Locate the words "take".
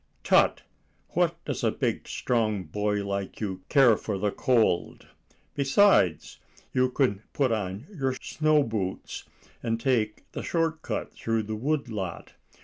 9.79-10.23